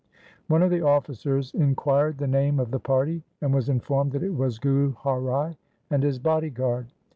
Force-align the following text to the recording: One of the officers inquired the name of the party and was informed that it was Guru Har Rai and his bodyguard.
One 0.47 0.63
of 0.63 0.71
the 0.71 0.81
officers 0.81 1.53
inquired 1.53 2.17
the 2.17 2.25
name 2.25 2.59
of 2.59 2.71
the 2.71 2.79
party 2.79 3.21
and 3.39 3.53
was 3.53 3.69
informed 3.69 4.13
that 4.13 4.23
it 4.23 4.33
was 4.33 4.57
Guru 4.57 4.93
Har 4.93 5.19
Rai 5.19 5.55
and 5.91 6.01
his 6.01 6.17
bodyguard. 6.17 6.87